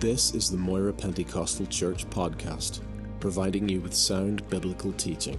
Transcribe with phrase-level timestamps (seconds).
[0.00, 2.80] This is the Moira Pentecostal Church podcast,
[3.18, 5.38] providing you with sound biblical teaching.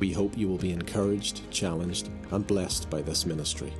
[0.00, 3.72] We hope you will be encouraged, challenged, and blessed by this ministry.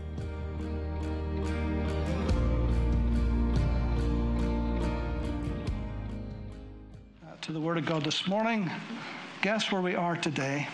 [7.23, 8.71] Uh, to the Word of God this morning.
[9.43, 10.67] Guess where we are today?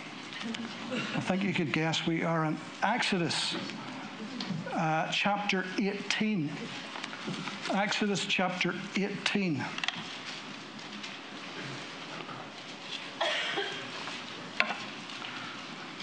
[1.16, 3.56] I think you could guess we are in Exodus
[4.72, 6.48] uh, chapter 18.
[7.72, 9.64] Exodus chapter 18.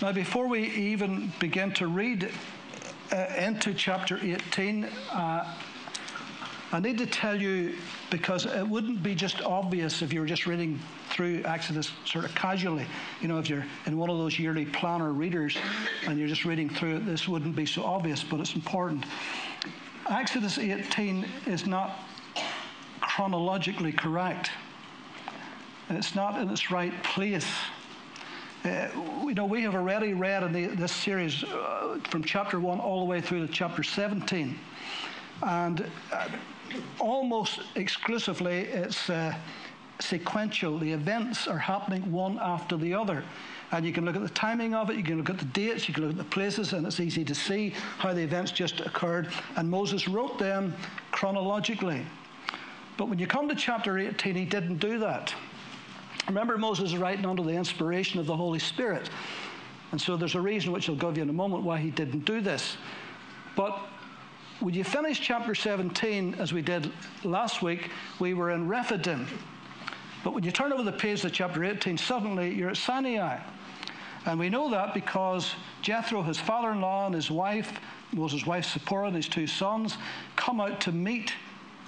[0.02, 2.32] Now, before we even begin to read
[3.12, 5.58] uh, into chapter 18, uh,
[6.72, 7.76] I need to tell you
[8.10, 10.80] because it wouldn't be just obvious if you were just reading
[11.10, 12.86] through Exodus sort of casually.
[13.22, 15.58] You know, if you're in one of those yearly planner readers
[16.08, 19.06] and you're just reading through it, this wouldn't be so obvious, but it's important.
[20.10, 22.00] Exodus 18 is not
[23.00, 24.50] chronologically correct.
[25.90, 27.48] It's not in its right place.
[28.66, 28.88] Uh,
[29.24, 33.00] you know, we have already read in the, this series uh, from chapter 1 all
[33.00, 34.58] the way through to chapter 17.
[35.44, 36.28] And uh,
[37.00, 39.36] almost exclusively, it's uh,
[40.00, 40.78] sequential.
[40.78, 43.24] The events are happening one after the other.
[43.72, 45.88] And you can look at the timing of it, you can look at the dates,
[45.88, 47.70] you can look at the places, and it's easy to see
[48.00, 49.30] how the events just occurred.
[49.58, 50.74] And Moses wrote them
[51.12, 52.04] chronologically.
[52.98, 55.34] But when you come to chapter 18, he didn't do that.
[56.28, 59.10] Remember, Moses is writing under the inspiration of the Holy Spirit.
[59.92, 62.26] And so there's a reason which I'll give you in a moment why he didn't
[62.26, 62.78] do this.
[63.56, 63.80] But
[64.60, 66.92] when you finish chapter 17, as we did
[67.24, 67.90] last week,
[68.20, 69.28] we were in Rephidim.
[70.24, 73.40] But when you turn over the page to chapter 18, suddenly you're at Sinai.
[74.26, 77.80] And we know that because Jethro, his father in law, and his wife,
[78.12, 79.98] Moses' wife Zipporah, and his two sons,
[80.36, 81.34] come out to meet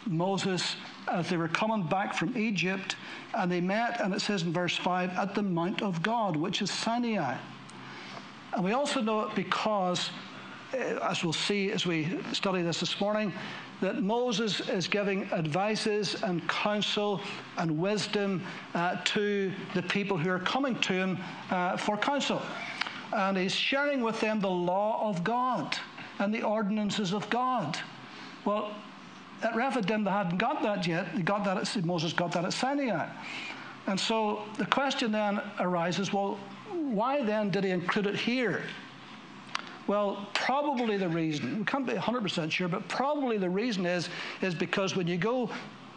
[0.05, 0.75] Moses
[1.07, 2.95] as they were coming back from Egypt.
[3.33, 6.61] And they met, and it says in verse 5, at the Mount of God, which
[6.61, 7.37] is Sinai.
[8.53, 10.09] And we also know it because,
[10.73, 13.33] eh, as we'll see as we study this this morning,
[13.81, 17.19] that Moses is giving advices and counsel
[17.57, 18.43] and wisdom
[18.73, 21.17] uh, to the people who are coming to him
[21.49, 22.41] uh, for counsel.
[23.11, 25.75] And he's sharing with them the law of God
[26.19, 27.77] and the ordinances of God.
[28.45, 28.73] Well,
[29.41, 31.15] at Rephidim, they hadn't got that yet.
[31.15, 33.09] They got that at, Moses got that at Sinai.
[33.87, 36.37] And so the question then arises well,
[36.69, 38.61] why then did he include it here?
[39.91, 44.07] Well, probably the reason, we can't be 100% sure, but probably the reason is,
[44.41, 45.49] is because when you go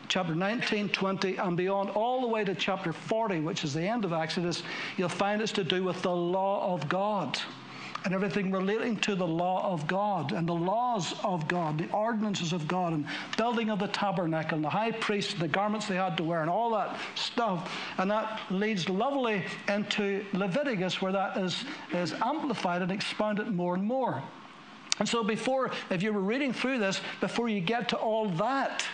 [0.08, 4.04] chapter 19, 20, and beyond, all the way to chapter 40, which is the end
[4.04, 4.64] of Exodus,
[4.96, 7.38] you'll find it's to do with the law of God
[8.04, 12.52] and everything relating to the law of God and the laws of God, the ordinances
[12.52, 13.06] of God, and
[13.38, 16.42] building of the tabernacle, and the high priest, and the garments they had to wear,
[16.42, 17.72] and all that stuff.
[17.96, 23.84] And that leads lovely into Leviticus, where that is, is amplified and expounded more and
[23.84, 24.22] more.
[24.98, 28.84] And so, before, if you were reading through this, before you get to all that,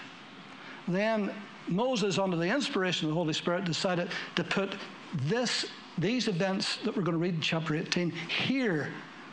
[0.87, 1.31] then
[1.69, 4.77] Moses, under the inspiration of the Holy Spirit, decided to put
[5.15, 5.67] this
[5.99, 8.89] these events that we're going to read in chapter 18 here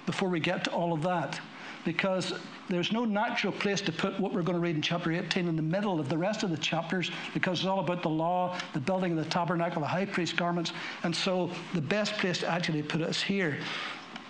[0.06, 1.40] before we get to all of that.
[1.86, 2.34] Because
[2.70, 5.56] there's no natural place to put what we're going to read in chapter 18 in
[5.56, 8.80] the middle of the rest of the chapters because it's all about the law, the
[8.80, 10.74] building of the tabernacle, the high priest garments.
[11.04, 13.58] And so the best place to actually put it is here.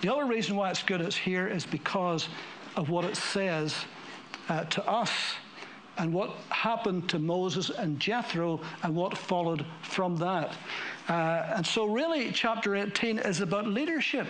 [0.01, 2.29] The other reason why it's good it's here is because
[2.75, 3.75] of what it says
[4.49, 5.11] uh, to us
[5.97, 10.55] and what happened to Moses and Jethro and what followed from that.
[11.09, 14.27] Uh, and so, really, chapter 18 is about leadership.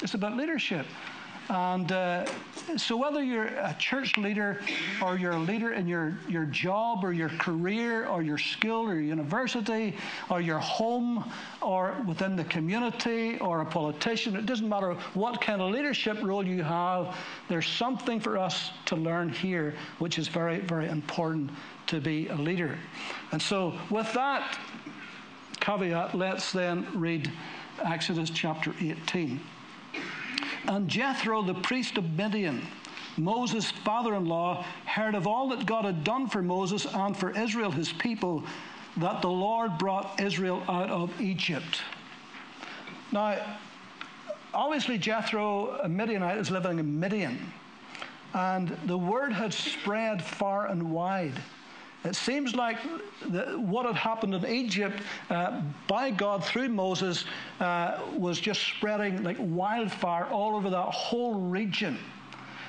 [0.00, 0.86] It's about leadership.
[1.48, 2.26] And uh,
[2.76, 4.60] so, whether you're a church leader
[5.02, 9.00] or you're a leader in your, your job or your career or your school or
[9.00, 9.96] university
[10.30, 11.30] or your home
[11.60, 16.46] or within the community or a politician, it doesn't matter what kind of leadership role
[16.46, 17.16] you have,
[17.48, 21.50] there's something for us to learn here which is very, very important
[21.88, 22.78] to be a leader.
[23.32, 24.58] And so, with that
[25.60, 27.30] caveat, let's then read
[27.84, 29.40] Exodus chapter 18.
[30.66, 32.66] And Jethro, the priest of Midian,
[33.16, 37.36] Moses' father in law, heard of all that God had done for Moses and for
[37.36, 38.44] Israel, his people,
[38.98, 41.82] that the Lord brought Israel out of Egypt.
[43.10, 43.38] Now,
[44.54, 47.52] obviously, Jethro, a Midianite, is living in Midian.
[48.34, 51.38] And the word had spread far and wide
[52.04, 52.78] it seems like
[53.30, 55.00] the, what had happened in Egypt
[55.30, 57.24] uh, by God through Moses
[57.60, 61.98] uh, was just spreading like wildfire all over that whole region.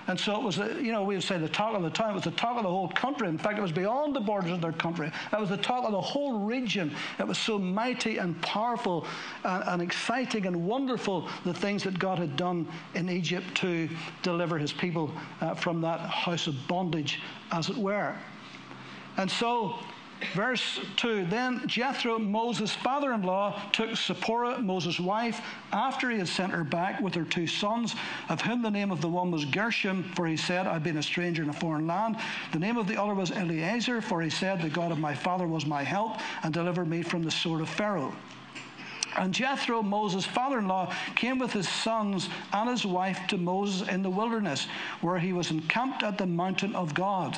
[0.07, 2.11] And so it was, you know, we would say the talk of the town.
[2.11, 3.29] It was the talk of the whole country.
[3.29, 5.09] In fact, it was beyond the borders of their country.
[5.31, 6.93] It was the talk of the whole region.
[7.19, 9.07] It was so mighty and powerful
[9.45, 13.89] and, and exciting and wonderful the things that God had done in Egypt to
[14.23, 15.09] deliver his people
[15.39, 17.21] uh, from that house of bondage,
[17.51, 18.13] as it were.
[19.17, 19.77] And so
[20.35, 26.27] Verse 2 Then Jethro, Moses' father in law, took Zipporah, Moses' wife, after he had
[26.27, 27.95] sent her back with her two sons,
[28.29, 31.03] of whom the name of the one was Gershom, for he said, I've been a
[31.03, 32.17] stranger in a foreign land.
[32.51, 35.47] The name of the other was Eliezer, for he said, The God of my father
[35.47, 38.13] was my help and delivered me from the sword of Pharaoh.
[39.15, 43.87] And Jethro, Moses' father in law, came with his sons and his wife to Moses
[43.87, 44.67] in the wilderness,
[45.01, 47.37] where he was encamped at the mountain of God.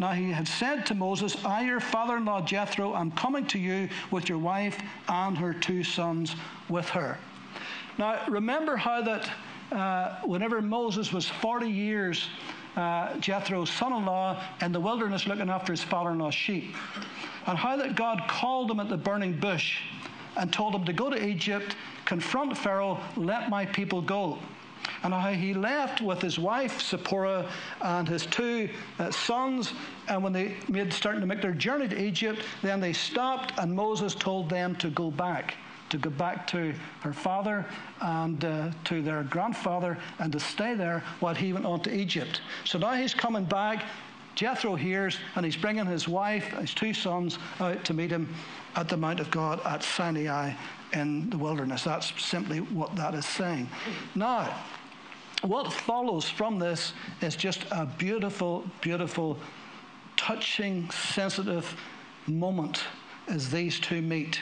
[0.00, 3.58] Now he had said to Moses, I, your father in law Jethro, am coming to
[3.58, 6.34] you with your wife and her two sons
[6.70, 7.18] with her.
[7.98, 9.30] Now remember how that
[9.70, 12.28] uh, whenever Moses was 40 years,
[12.76, 16.74] uh, Jethro's son in law in the wilderness looking after his father in law's sheep,
[17.46, 19.82] and how that God called him at the burning bush
[20.38, 21.76] and told him to go to Egypt,
[22.06, 24.38] confront Pharaoh, let my people go
[25.02, 27.50] and how he left with his wife Zipporah
[27.82, 29.72] and his two uh, sons.
[30.08, 33.72] And when they made starting to make their journey to Egypt, then they stopped, and
[33.72, 35.54] Moses told them to go back.
[35.90, 37.66] To go back to her father
[38.00, 42.42] and uh, to their grandfather and to stay there while he went on to Egypt.
[42.64, 43.84] So now he's coming back.
[44.36, 48.32] Jethro hears and he's bringing his wife, his two sons, out to meet him
[48.76, 50.52] at the Mount of God at Sinai
[50.92, 51.84] in the wilderness.
[51.84, 53.68] That's simply what that is saying.
[54.14, 54.54] Now,
[55.42, 59.38] what follows from this is just a beautiful, beautiful,
[60.16, 61.74] touching, sensitive
[62.26, 62.84] moment
[63.28, 64.40] as these two meet.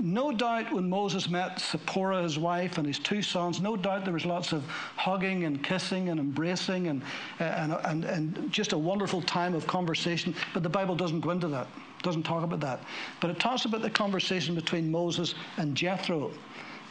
[0.00, 4.14] No doubt when Moses met Zipporah, his wife, and his two sons, no doubt there
[4.14, 4.64] was lots of
[4.96, 7.02] hugging and kissing and embracing and,
[7.38, 10.34] and, and, and just a wonderful time of conversation.
[10.54, 11.68] But the Bible doesn't go into that,
[12.02, 12.80] doesn't talk about that.
[13.20, 16.32] But it talks about the conversation between Moses and Jethro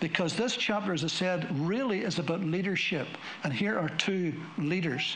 [0.01, 3.07] because this chapter, as I said, really is about leadership.
[3.43, 5.15] And here are two leaders.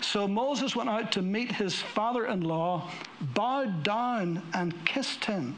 [0.00, 2.90] So Moses went out to meet his father in law,
[3.34, 5.56] bowed down, and kissed him.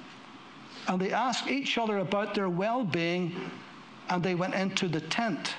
[0.89, 3.33] And they asked each other about their well being,
[4.11, 5.55] and they went into the tent.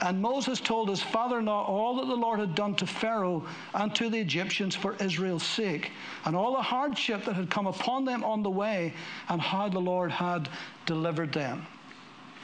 [0.00, 3.46] And Moses told his father in law all that the Lord had done to Pharaoh
[3.74, 5.92] and to the Egyptians for Israel's sake,
[6.24, 8.94] and all the hardship that had come upon them on the way,
[9.28, 10.48] and how the Lord had
[10.86, 11.64] delivered them.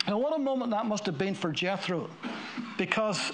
[0.07, 2.09] And what a moment that must have been for Jethro,
[2.79, 3.33] because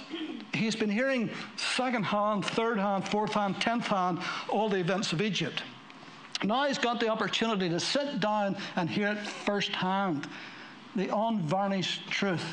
[0.54, 5.20] he's been hearing second hand, third hand, fourth hand, tenth hand, all the events of
[5.20, 5.62] Egypt.
[6.42, 10.26] Now he's got the opportunity to sit down and hear it firsthand
[10.96, 12.44] the unvarnished truth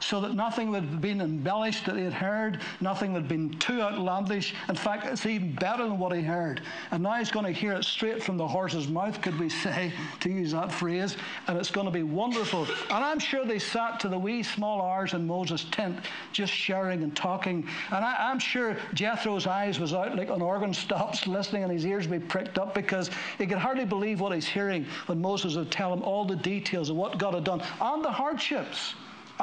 [0.00, 3.50] so that nothing would have been embellished that he had heard, nothing would have been
[3.58, 4.54] too outlandish.
[4.68, 6.62] In fact, it's even better than what he heard.
[6.90, 9.92] And now he's going to hear it straight from the horse's mouth, could we say,
[10.20, 12.66] to use that phrase, and it's going to be wonderful.
[12.90, 15.98] And I'm sure they sat to the wee small hours in Moses' tent,
[16.32, 17.66] just sharing and talking.
[17.90, 21.86] And I, am sure Jethro's eyes was out like an organ stops, listening, and his
[21.86, 25.70] ears be pricked up because he could hardly believe what he's hearing when Moses would
[25.70, 28.94] tell him all the details of what God had done and the hardships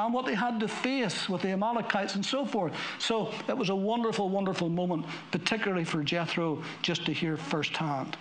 [0.04, 2.72] and what they had to face with the Amalekites and so forth.
[2.98, 8.16] So it was a wonderful, wonderful moment, particularly for Jethro just to hear firsthand.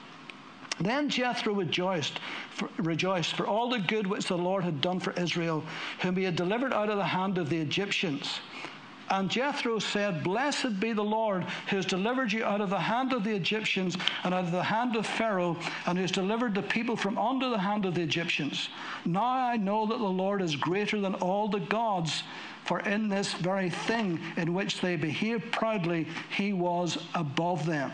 [0.79, 2.19] Then Jethro rejoiced
[2.51, 5.63] for, rejoiced for all the good which the Lord had done for Israel,
[5.99, 8.39] whom he had delivered out of the hand of the Egyptians.
[9.11, 13.11] And Jethro said, Blessed be the Lord who has delivered you out of the hand
[13.11, 16.61] of the Egyptians and out of the hand of Pharaoh, and who has delivered the
[16.61, 18.69] people from under the hand of the Egyptians.
[19.03, 22.23] Now I know that the Lord is greater than all the gods,
[22.63, 27.91] for in this very thing in which they behaved proudly, he was above them.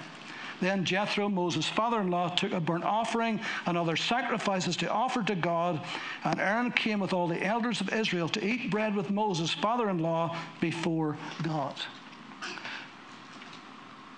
[0.60, 5.22] Then Jethro, Moses' father in law, took a burnt offering and other sacrifices to offer
[5.24, 5.82] to God.
[6.24, 9.90] And Aaron came with all the elders of Israel to eat bread with Moses' father
[9.90, 11.76] in law before God.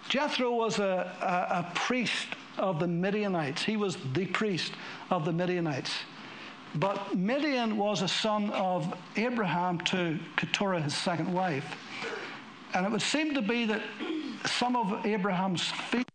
[0.08, 2.27] Jethro was a, a, a, priest
[2.58, 3.63] of the Midianites.
[3.63, 4.74] He was the priest
[5.12, 5.91] of the Midianites.
[6.75, 11.65] But Midian was a son of Abraham to Keturah, his second wife.
[12.74, 13.81] And it would seem to be that
[14.46, 16.08] some of Abraham's feet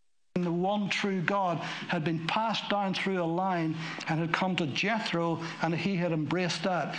[0.42, 3.76] the one true God had been passed down through a line
[4.08, 6.96] and had come to Jethro and he had embraced that.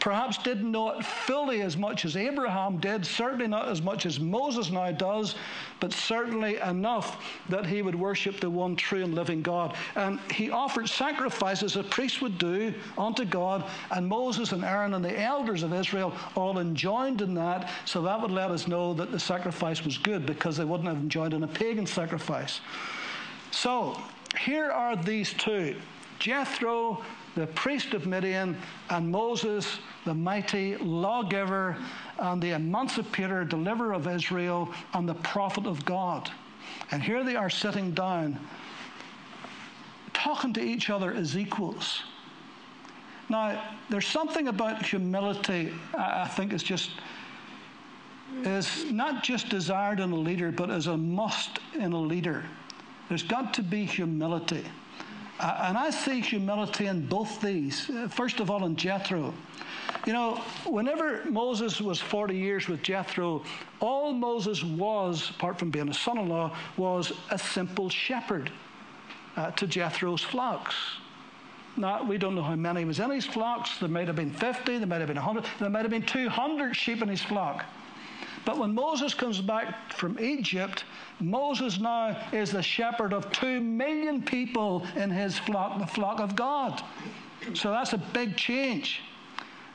[0.00, 4.20] Perhaps didn't know it fully as much as Abraham did, certainly not as much as
[4.20, 5.34] Moses now does,
[5.80, 9.74] but certainly enough that he would worship the one true and living God.
[9.96, 15.04] And he offered sacrifices a priest would do unto God, and Moses and Aaron and
[15.04, 19.10] the elders of Israel all enjoined in that, so that would let us know that
[19.10, 22.60] the sacrifice was good because they wouldn't have enjoined in a pagan sacrifice.
[23.50, 24.00] So,
[24.38, 25.74] here are these two
[26.18, 27.02] Jethro
[27.38, 28.56] the priest of Midian,
[28.90, 31.76] and Moses, the mighty lawgiver
[32.18, 36.30] and the emancipator, deliverer of Israel, and the prophet of God.
[36.90, 38.38] And here they are sitting down,
[40.12, 42.02] talking to each other as equals.
[43.28, 46.90] Now, there's something about humility I think is just
[48.44, 52.44] is not just desired in a leader, but as a must in a leader.
[53.08, 54.64] There's got to be humility.
[55.38, 57.88] Uh, and I see humility in both these.
[57.90, 59.32] Uh, first of all, in Jethro.
[60.06, 63.44] You know, whenever Moses was 40 years with Jethro,
[63.80, 68.50] all Moses was, apart from being a son in law, was a simple shepherd
[69.36, 70.74] uh, to Jethro's flocks.
[71.76, 73.78] Now, we don't know how many was in his flocks.
[73.78, 76.74] There might have been 50, there might have been 100, there might have been 200
[76.74, 77.64] sheep in his flock.
[78.48, 80.84] But when Moses comes back from Egypt,
[81.20, 86.34] Moses now is the shepherd of two million people in his flock, the flock of
[86.34, 86.82] God.
[87.52, 89.02] So that's a big change.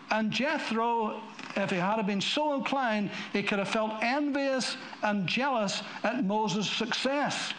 [0.10, 1.22] And Jethro,
[1.56, 6.68] if he had been so inclined, he could have felt envious and jealous at Moses'
[6.68, 7.54] success.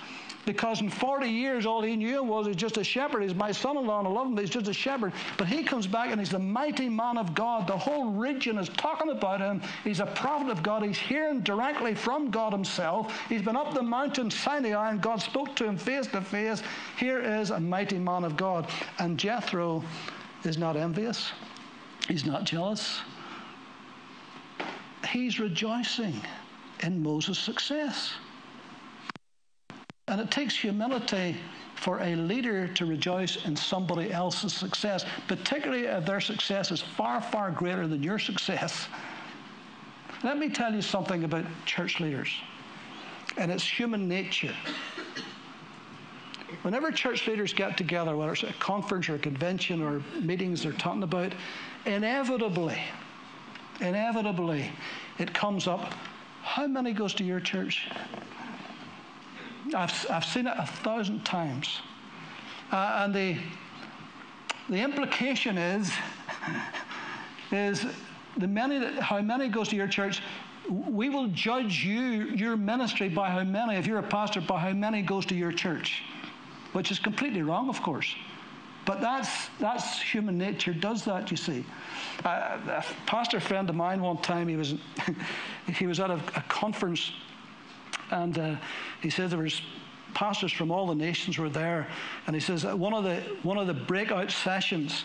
[0.46, 3.22] Because in 40 years, all he knew was he's just a shepherd.
[3.22, 5.12] He's my son in law, and I love him, he's just a shepherd.
[5.38, 7.66] But he comes back and he's the mighty man of God.
[7.66, 9.62] The whole region is talking about him.
[9.84, 10.82] He's a prophet of God.
[10.82, 13.12] He's hearing directly from God himself.
[13.28, 16.62] He's been up the mountain Sinai, and God spoke to him face to face.
[16.98, 18.68] Here is a mighty man of God.
[18.98, 19.82] And Jethro
[20.44, 21.32] is not envious,
[22.08, 23.00] he's not jealous.
[25.10, 26.20] He's rejoicing
[26.80, 28.14] in Moses' success.
[30.08, 31.36] And it takes humility
[31.76, 37.20] for a leader to rejoice in somebody else's success, particularly if their success is far,
[37.20, 38.88] far greater than your success.
[40.22, 42.30] Let me tell you something about church leaders,
[43.38, 44.54] and it's human nature.
[46.62, 50.72] Whenever church leaders get together, whether it's a conference or a convention or meetings they're
[50.72, 51.34] talking about,
[51.84, 52.78] inevitably,
[53.80, 54.70] inevitably,
[55.18, 55.92] it comes up
[56.42, 57.88] how many goes to your church?
[59.74, 61.80] I've, I've seen it a thousand times.
[62.72, 63.36] Uh, and the,
[64.68, 65.92] the implication is,
[67.52, 67.86] is
[68.36, 70.22] the many that, how many goes to your church,
[70.68, 74.72] we will judge you, your ministry, by how many, if you're a pastor, by how
[74.72, 76.02] many goes to your church,
[76.72, 78.14] which is completely wrong, of course.
[78.86, 81.64] But that's, that's human nature, does that, you see.
[82.24, 84.74] Uh, a pastor friend of mine one time, he was,
[85.74, 87.12] he was at a, a conference
[88.10, 88.56] and uh,
[89.00, 89.60] he says there was
[90.14, 91.86] pastors from all the nations were there.
[92.26, 95.04] And he says one of the, one of the breakout sessions,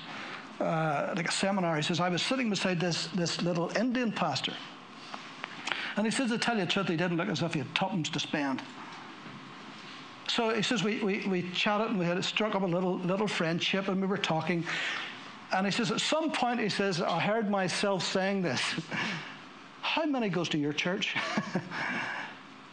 [0.59, 4.53] uh, like a seminar, he says, I was sitting beside this, this little Indian pastor.
[5.97, 7.75] And he says, to tell you the truth, he didn't look as if he had
[7.75, 8.61] tuppence to spend.
[10.27, 13.27] So he says, we, we, we chatted and we had struck up a little, little
[13.27, 14.63] friendship and we were talking.
[15.51, 18.61] And he says, at some point, he says, I heard myself saying this.
[19.81, 21.15] How many goes to your church?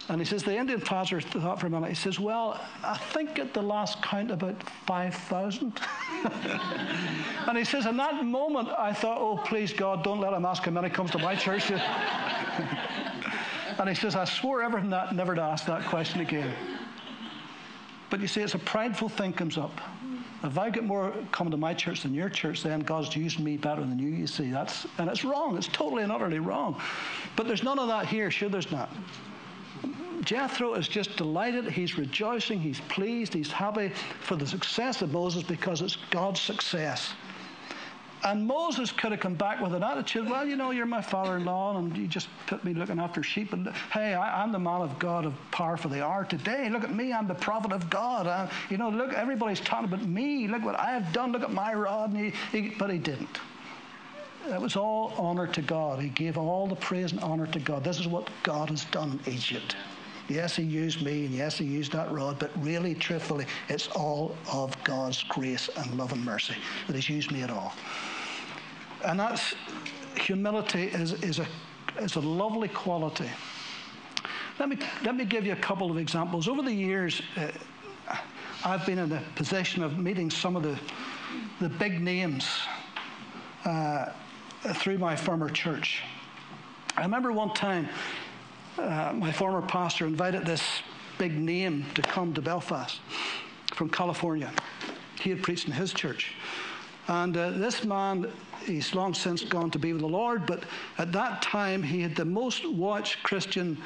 [0.08, 1.88] And he says, the Indian pastor thought for a minute.
[1.88, 5.80] He says, well, I think at the last count about 5,000.
[7.48, 10.62] and he says, in that moment, I thought, oh, please, God, don't let him ask
[10.62, 11.70] him.'" how many comes to my church.
[13.78, 16.54] and he says, I swore everything that never to ask that question again.
[18.08, 19.80] But you see, it's a prideful thing comes up.
[20.44, 23.56] If I get more coming to my church than your church, then God's using me
[23.56, 24.50] better than you, you see.
[24.50, 25.56] That's, and it's wrong.
[25.56, 26.80] It's totally and utterly wrong.
[27.34, 28.30] But there's none of that here.
[28.30, 28.88] Sure, there's not.
[30.24, 31.66] Jethro is just delighted.
[31.70, 32.60] He's rejoicing.
[32.60, 33.34] He's pleased.
[33.34, 37.14] He's happy for the success of Moses because it's God's success.
[38.24, 41.36] And Moses could have come back with an attitude, well, you know, you're my father
[41.36, 43.52] in law, and you just put me looking after sheep.
[43.52, 46.68] And hey, I, am the man of God of power for the hour today.
[46.68, 48.26] Look at me, I'm the prophet of God.
[48.26, 50.48] I, you know, look, everybody's talking about me.
[50.48, 51.30] Look what I have done.
[51.30, 52.14] Look at my rod.
[52.14, 53.38] He, he, but he didn't.
[54.48, 56.00] It was all honor to God.
[56.00, 57.84] He gave all the praise and honor to God.
[57.84, 59.76] This is what God has done in Egypt.
[60.28, 64.34] Yes, he used me, and yes, he used that rod, but really, truthfully, it's all
[64.52, 66.56] of God's grace and love and mercy
[66.88, 67.74] that he's used me at all.
[69.04, 69.54] And that's
[70.16, 71.46] humility is, is, a,
[72.00, 73.30] is a lovely quality.
[74.58, 76.48] Let me, let me give you a couple of examples.
[76.48, 77.52] Over the years, uh,
[78.64, 80.78] I've been in the position of meeting some of the,
[81.60, 82.48] the big names
[83.64, 84.06] uh,
[84.74, 86.02] through my former church.
[86.96, 87.88] I remember one time
[88.78, 90.62] uh, my former pastor invited this
[91.18, 93.00] big name to come to Belfast
[93.74, 94.52] from California.
[95.20, 96.34] He had preached in his church.
[97.08, 98.30] And uh, this man,
[98.64, 100.64] he's long since gone to be with the Lord, but
[100.98, 103.78] at that time he had the most watched Christian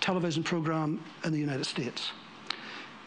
[0.00, 2.12] television program in the United States.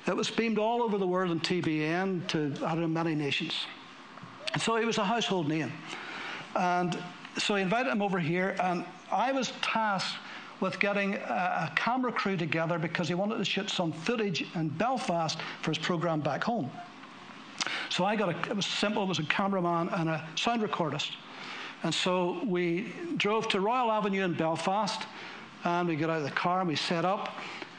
[0.08, 3.54] It was beamed all over the world on TBN to I don't know, many nations.
[4.54, 5.72] And so he was a household name.
[6.56, 6.98] And
[7.38, 10.18] so he invited him over here, and I was tasked
[10.62, 14.70] with getting a, a camera crew together because he wanted to shoot some footage in
[14.70, 16.72] Belfast for his program back home.
[17.90, 21.12] So I got a, it was simple, it was a cameraman and a sound recordist.
[21.84, 25.02] And so we drove to Royal Avenue in Belfast,
[25.64, 27.34] and we got out of the car and we set up.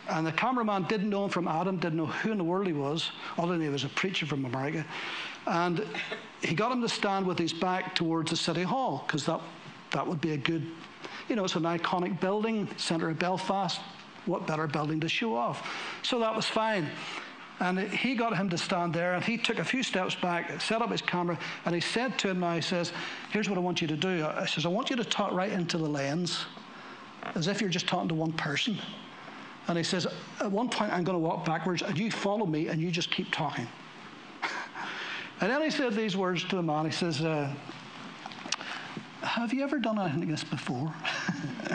[0.08, 2.72] And the cameraman didn't know him from Adam, didn't know who in the world he
[2.72, 4.84] was, other than he was a preacher from America.
[5.46, 5.86] And
[6.42, 9.40] he got him to stand with his back towards the City Hall, because that,
[9.92, 10.66] that would be a good,
[11.28, 13.80] you know, it's an iconic building, centre of Belfast.
[14.26, 15.68] What better building to show off?
[16.02, 16.88] So that was fine.
[17.60, 20.82] And he got him to stand there, and he took a few steps back, set
[20.82, 22.92] up his camera, and he said to him, now he says,
[23.30, 24.26] Here's what I want you to do.
[24.26, 26.46] I says, I want you to talk right into the lens,
[27.34, 28.76] as if you're just talking to one person.
[29.68, 30.08] And he says,
[30.40, 33.10] At one point, I'm going to walk backwards, and you follow me, and you just
[33.10, 33.68] keep talking.
[35.40, 36.84] and then he said these words to the man.
[36.84, 37.52] He says, uh,
[39.22, 40.92] Have you ever done anything like this before?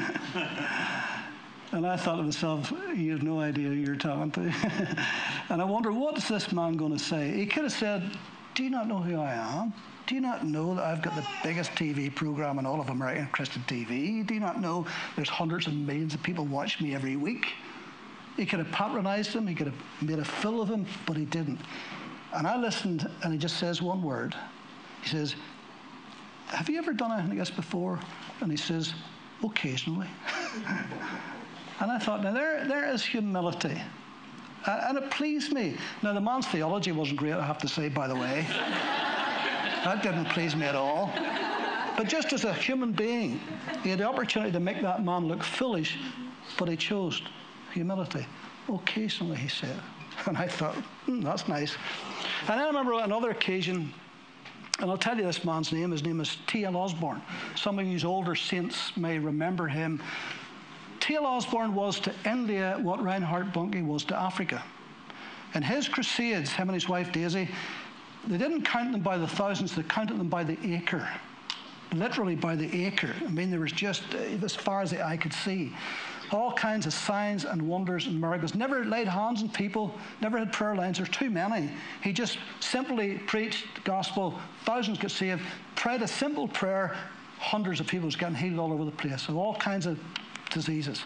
[1.72, 4.54] and I thought to myself, You have no idea who you're talking to.
[5.50, 7.32] and I wonder, what is this man going to say?
[7.32, 8.12] He could have said,
[8.54, 9.74] Do you not know who I am?
[10.08, 13.28] Do you not know that I've got the biggest TV program in all of American
[13.28, 14.26] Christian TV?
[14.26, 14.86] Do you not know
[15.16, 17.48] there's hundreds of millions of people watch me every week?
[18.38, 21.26] He could have patronized him, he could have made a fool of him, but he
[21.26, 21.60] didn't.
[22.34, 24.36] And I listened, and he just says one word.
[25.02, 25.36] He says,
[26.48, 28.00] Have you ever done anything like this before?
[28.42, 28.94] And he says,
[29.44, 30.08] Occasionally.
[31.80, 33.80] and I thought, now there, there is humility.
[34.66, 35.78] And it pleased me.
[36.02, 38.46] Now, the man's theology wasn't great, I have to say, by the way.
[38.50, 41.14] that didn't please me at all.
[41.96, 43.40] But just as a human being,
[43.84, 45.98] he had the opportunity to make that man look foolish,
[46.58, 47.22] but he chose
[47.74, 48.26] humility.
[48.70, 49.80] Occasionally, he said.
[50.26, 50.74] And I thought,
[51.06, 51.78] hmm, that's nice.
[52.48, 53.94] And then I remember another occasion,
[54.80, 55.92] and I'll tell you this man's name.
[55.92, 56.76] His name is T.L.
[56.76, 57.22] Osborn.
[57.56, 60.02] Some of you older saints may remember him.
[61.00, 61.26] T.L.
[61.26, 64.64] Osborn was to India what Reinhard Bonnke was to Africa.
[65.56, 67.50] In his crusades, him and his wife Daisy,
[68.28, 71.08] they didn't count them by the thousands, they counted them by the acre.
[71.94, 73.16] Literally by the acre.
[73.26, 75.74] I mean, there was just uh, as far as the eye could see
[76.32, 78.56] all kinds of signs and wonders and miracles.
[78.56, 80.98] Never laid hands on people, never had prayer lines.
[80.98, 81.70] There's too many.
[82.04, 84.40] He just simply preached the gospel.
[84.66, 85.42] Thousands got saved.
[85.76, 86.96] Prayed a simple prayer.
[87.40, 90.00] Hundreds of people was getting healed all over the place of all kinds of
[90.50, 91.04] diseases.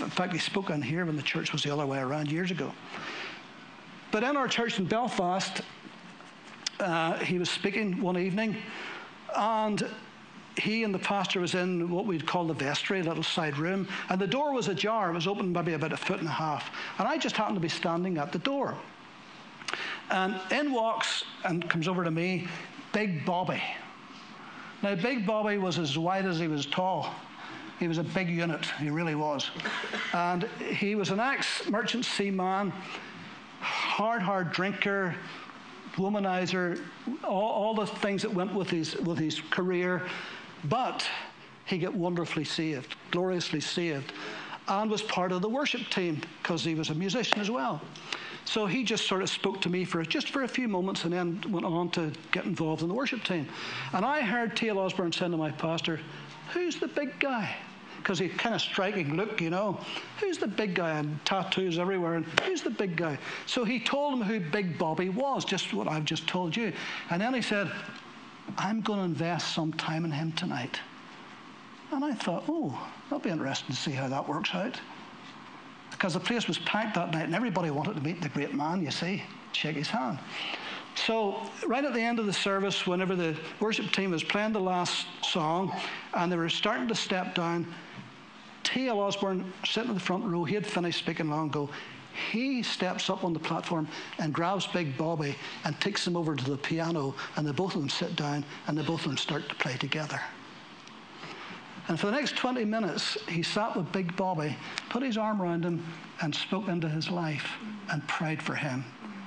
[0.00, 2.50] In fact, he spoke on here when the church was the other way around years
[2.50, 2.72] ago.
[4.10, 5.62] But in our church in Belfast,
[6.80, 8.56] uh, he was speaking one evening,
[9.36, 9.86] and
[10.58, 13.88] he and the pastor was in what we'd call the vestry, a little side room,
[14.08, 15.10] and the door was ajar.
[15.10, 16.70] It was open maybe about a foot and a half.
[16.98, 18.76] And I just happened to be standing at the door.
[20.10, 22.48] And in walks and comes over to me
[22.92, 23.62] Big Bobby.
[24.82, 27.14] Now, Big Bobby was as wide as he was tall.
[27.78, 29.50] He was a big unit, he really was.
[30.12, 32.72] And he was an ex merchant seaman,
[33.60, 35.14] hard, hard drinker,
[35.96, 36.80] womanizer,
[37.24, 40.06] all, all, the things that went with his, with his career.
[40.64, 41.08] But
[41.64, 44.12] he got wonderfully saved, gloriously saved,
[44.68, 47.80] and was part of the worship team because he was a musician as well.
[48.44, 51.12] So he just sort of spoke to me for just for a few moments and
[51.12, 53.46] then went on to get involved in the worship team.
[53.92, 54.78] And I heard T.L.
[54.78, 56.00] Osborn saying to my pastor,
[56.52, 57.54] Who's the big guy?
[57.98, 59.78] Because he kind of striking look, you know.
[60.18, 60.98] Who's the big guy?
[60.98, 62.14] And tattoos everywhere.
[62.14, 63.18] And who's the big guy?
[63.46, 66.72] So he told him who Big Bobby was, just what I've just told you.
[67.10, 67.70] And then he said,
[68.58, 70.80] I'm going to invest some time in him tonight.
[71.92, 74.80] And I thought, oh, that'll be interesting to see how that works out.
[75.90, 78.82] Because the place was packed that night and everybody wanted to meet the great man,
[78.82, 80.18] you see, shake his hand.
[80.94, 84.60] So, right at the end of the service, whenever the worship team was playing the
[84.60, 85.72] last song
[86.14, 87.66] and they were starting to step down,
[88.62, 89.00] T.L.
[89.00, 91.70] Osborn, sitting in the front row, he had finished speaking long ago.
[92.30, 96.50] He steps up on the platform and grabs Big Bobby and takes him over to
[96.50, 99.48] the piano, and the both of them sit down and the both of them start
[99.48, 100.20] to play together.
[101.88, 104.56] And for the next 20 minutes, he sat with Big Bobby,
[104.90, 105.84] put his arm around him,
[106.22, 107.56] and spoke into his life
[107.90, 108.84] and prayed for him.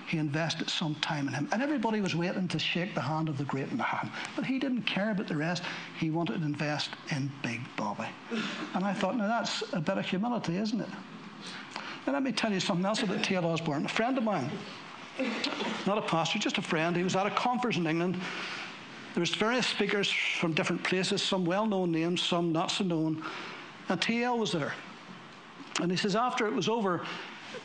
[0.08, 1.48] he invested some time in him.
[1.52, 4.12] And everybody was waiting to shake the hand of the great man.
[4.36, 5.63] But he didn't care about the rest.
[6.00, 8.08] He wanted to invest in Big Bobby.
[8.76, 10.89] And I thought, now that's a bit of humility, isn't it?
[12.06, 13.46] And let me tell you something else about T.L.
[13.46, 13.86] Osborn.
[13.86, 14.50] A friend of mine,
[15.86, 18.20] not a pastor, just a friend, he was at a conference in England.
[19.13, 23.24] There was various speakers from different places, some well-known names, some not so known.
[23.89, 24.38] And T.L.
[24.38, 24.74] was there.
[25.82, 27.06] And he says, after it was over,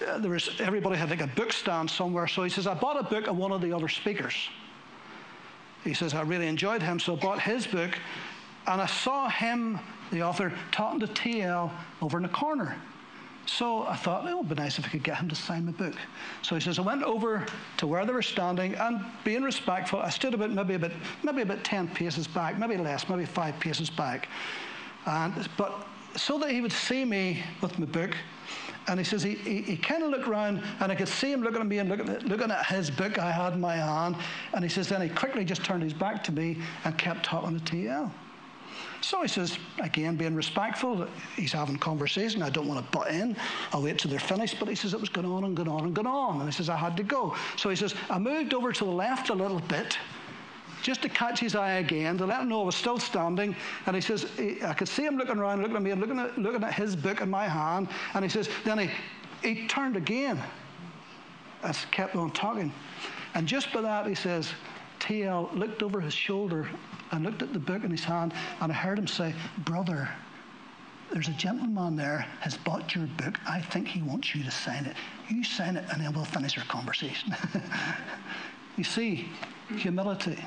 [0.06, 2.26] uh, there was everybody had like a book stand somewhere.
[2.26, 4.34] So he says, I bought a book of one of the other speakers.
[5.84, 7.98] He says, I really enjoyed him, so I bought his book,
[8.66, 9.78] and I saw him,
[10.10, 11.70] the author, talking to TL
[12.02, 12.76] over in the corner.
[13.48, 15.72] So I thought, it would be nice if I could get him to sign my
[15.72, 15.94] book.
[16.42, 17.46] So he says, I went over
[17.78, 21.64] to where they were standing, and being respectful, I stood about maybe about maybe about
[21.64, 24.28] ten paces back, maybe less, maybe five paces back.
[25.06, 28.14] And but so that he would see me with my book,
[28.86, 31.42] and he says he, he, he kind of looked around and I could see him
[31.42, 34.16] looking at me and looking at, looking at his book I had in my hand.
[34.54, 37.58] And he says then he quickly just turned his back to me and kept talking
[37.58, 38.10] to TL.
[39.00, 41.06] So he says, again, being respectful,
[41.36, 42.42] he's having conversation.
[42.42, 43.36] I don't want to butt in.
[43.72, 44.56] I'll wait till they're finished.
[44.58, 46.40] But he says, it was going on and going on and going on.
[46.40, 47.36] And he says, I had to go.
[47.56, 49.96] So he says, I moved over to the left a little bit
[50.82, 53.54] just to catch his eye again, to let him know I was still standing.
[53.86, 54.26] And he says,
[54.64, 57.20] I could see him looking around, looking at me, looking at, looking at his book
[57.20, 57.88] in my hand.
[58.14, 58.90] And he says, then he,
[59.42, 60.40] he turned again
[61.62, 62.72] and kept on talking.
[63.34, 64.50] And just by that, he says,
[65.00, 66.68] TL looked over his shoulder
[67.10, 70.08] and looked at the book in his hand, and I heard him say, Brother,
[71.12, 73.38] there's a gentleman there has bought your book.
[73.48, 74.96] I think he wants you to sign it.
[75.28, 77.34] You sign it, and then we'll finish our conversation.
[78.76, 79.28] you see,
[79.76, 80.38] humility.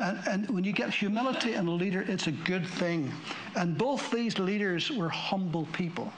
[0.00, 3.10] And, and, when you get humility in a leader, it's a good thing.
[3.56, 6.12] And both these leaders were humble people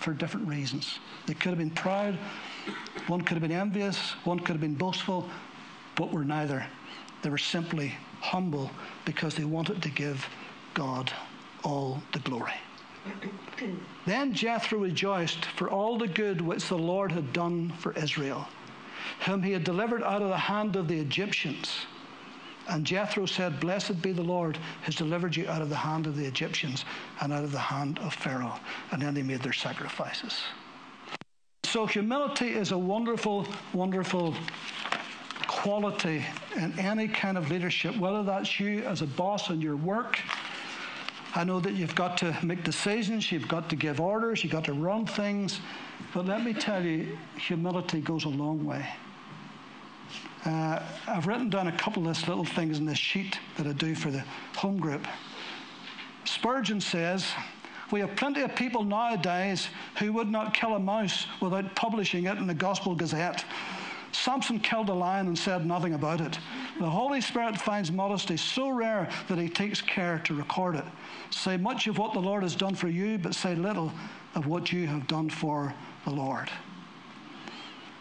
[0.00, 0.98] for different reasons.
[1.26, 2.18] They could have been proud,
[3.06, 5.28] one could have been envious, one could have been boastful,
[5.94, 6.66] but were neither.
[7.24, 8.70] They were simply humble
[9.04, 10.24] because they wanted to give
[10.74, 11.12] God
[11.64, 12.54] all the glory.
[14.06, 18.46] then Jethro rejoiced for all the good which the Lord had done for Israel,
[19.26, 21.86] whom he had delivered out of the hand of the Egyptians
[22.68, 26.16] and Jethro said, Blessed be the Lord who's delivered you out of the hand of
[26.16, 26.84] the Egyptians
[27.20, 28.58] and out of the hand of Pharaoh.
[28.90, 30.42] And then they made their sacrifices.
[31.64, 34.34] So humility is a wonderful, wonderful
[35.64, 36.22] quality
[36.56, 40.20] in any kind of leadership, whether that's you as a boss in your work.
[41.34, 44.64] I know that you've got to make decisions, you've got to give orders, you've got
[44.64, 45.60] to run things.
[46.12, 48.86] But let me tell you, humility goes a long way.
[50.44, 53.94] Uh, I've written down a couple of little things in this sheet that I do
[53.94, 54.22] for the
[54.56, 55.06] home group.
[56.24, 57.32] Spurgeon says,
[57.90, 62.36] We have plenty of people nowadays who would not kill a mouse without publishing it
[62.36, 63.46] in the Gospel Gazette.
[64.14, 66.38] Samson killed a lion and said nothing about it.
[66.78, 70.84] The Holy Spirit finds modesty so rare that he takes care to record it.
[71.30, 73.92] Say much of what the Lord has done for you, but say little
[74.36, 75.74] of what you have done for
[76.04, 76.48] the Lord.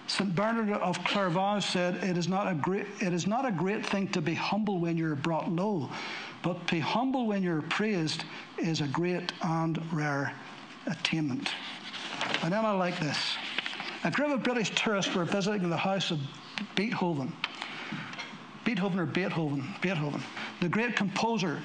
[0.06, 0.36] St.
[0.36, 4.08] Bernard of Clairvaux said, it is, not a great, it is not a great thing
[4.10, 5.90] to be humble when you're brought low,
[6.44, 8.24] but to be humble when you're praised
[8.60, 10.34] is a great and rare
[10.86, 11.50] attainment.
[12.44, 13.36] And then I like this.
[14.06, 16.20] A group of British tourists were visiting the house of
[16.76, 17.32] Beethoven.
[18.66, 19.64] Beethoven or Beethoven?
[19.82, 20.22] Beethoven,
[20.60, 21.62] the great composer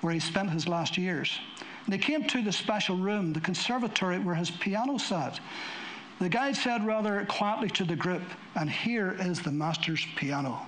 [0.00, 1.38] where he spent his last years.
[1.84, 5.40] And they came to the special room, the conservatory where his piano sat.
[6.20, 8.22] The guide said rather quietly to the group,
[8.54, 10.66] and here is the master's piano.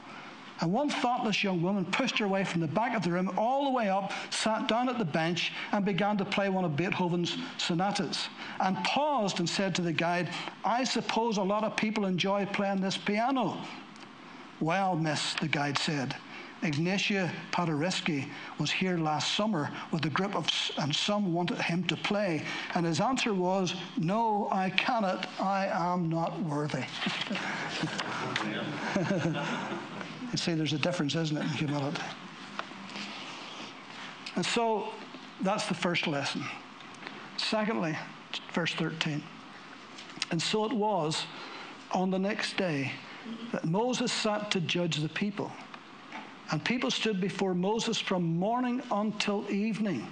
[0.60, 3.64] And one thoughtless young woman pushed her way from the back of the room all
[3.64, 7.36] the way up, sat down at the bench, and began to play one of Beethoven's
[7.56, 8.28] sonatas.
[8.60, 10.28] And paused and said to the guide,
[10.64, 13.56] I suppose a lot of people enjoy playing this piano.
[14.60, 16.14] Well, miss, the guide said,
[16.62, 20.46] Ignatia Paderewski was here last summer with a group of,
[20.76, 22.42] and some wanted him to play.
[22.74, 25.26] And his answer was, No, I cannot.
[25.40, 26.84] I am not worthy.
[30.32, 32.02] you see, there's a difference, isn't it, in humility?
[34.36, 34.92] And so
[35.40, 36.44] that's the first lesson.
[37.36, 37.96] Secondly,
[38.52, 39.22] verse 13.
[40.30, 41.24] And so it was
[41.92, 42.92] on the next day
[43.52, 45.50] that Moses sat to judge the people.
[46.52, 50.06] And people stood before Moses from morning until evening.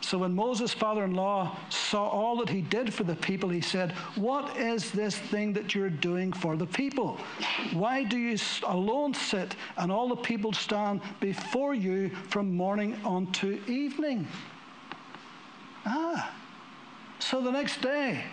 [0.00, 1.56] So when Moses' father in law
[1.94, 5.76] saw all that he did for the people, he said, What is this thing that
[5.76, 7.20] you're doing for the people?
[7.72, 13.60] Why do you alone sit and all the people stand before you from morning unto
[13.68, 14.26] evening?
[15.86, 16.34] Ah,
[17.20, 18.24] so the next day,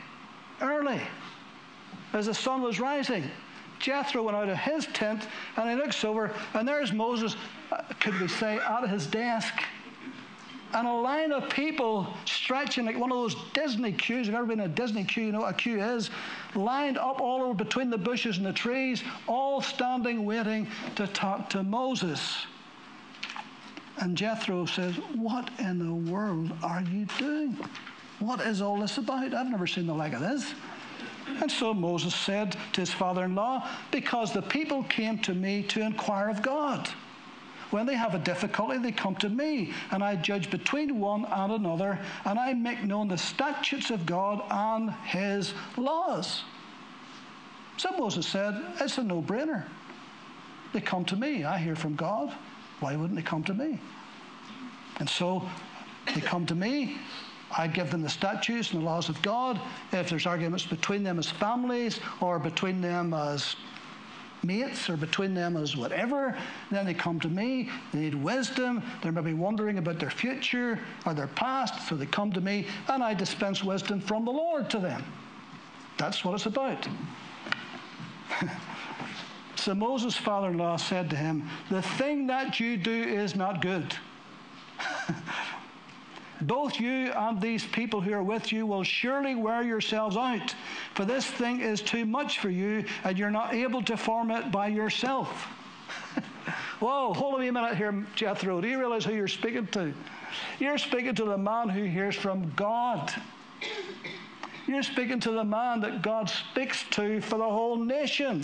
[0.60, 1.00] early,
[2.14, 3.30] as the sun was rising,
[3.78, 7.36] Jethro went out of his tent and he looks over, and there's Moses,
[7.72, 9.54] uh, could we say, of his desk.
[10.74, 14.28] And a line of people stretching like one of those Disney queues.
[14.28, 16.10] You've ever been in a Disney queue, you know what a queue is?
[16.56, 21.50] Lined up all over between the bushes and the trees, all standing waiting to talk
[21.50, 22.46] to Moses.
[23.98, 27.58] And Jethro says, What in the world are you doing?
[28.20, 29.34] What is all this about?
[29.34, 30.54] I've never seen the like of this.
[31.42, 35.64] And so Moses said to his father in law, Because the people came to me
[35.64, 36.90] to inquire of God.
[37.72, 41.54] When they have a difficulty, they come to me, and I judge between one and
[41.54, 46.44] another, and I make known the statutes of God and his laws.
[47.78, 49.64] So Moses said, It's a no brainer.
[50.74, 51.44] They come to me.
[51.44, 52.34] I hear from God.
[52.80, 53.80] Why wouldn't they come to me?
[55.00, 55.48] And so
[56.14, 56.98] they come to me.
[57.58, 59.60] I give them the statutes and the laws of God.
[59.92, 63.56] If there's arguments between them as families or between them as
[64.44, 66.38] mates or between them as whatever,
[66.70, 67.70] then they come to me.
[67.94, 68.84] They need wisdom.
[69.02, 73.04] They're maybe wondering about their future or their past, so they come to me and
[73.04, 75.04] I dispense wisdom from the Lord to them.
[75.98, 76.88] That's what it's about.
[79.56, 83.62] so Moses' father in law said to him, The thing that you do is not
[83.62, 83.96] good.
[86.42, 90.56] Both you and these people who are with you will surely wear yourselves out,
[90.96, 94.52] for this thing is too much for you, and you're not able to form it
[94.52, 95.30] by yourself.
[96.80, 98.60] Whoa, hold on a minute here, Jethro.
[98.60, 99.94] Do you realize who you're speaking to?
[100.60, 103.14] You're speaking to the man who hears from God.
[104.68, 108.44] You're speaking to the man that God speaks to for the whole nation.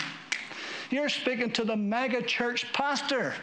[0.89, 3.33] You're speaking to the mega church pastor.